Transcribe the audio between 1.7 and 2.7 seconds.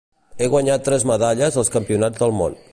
Campionats del món.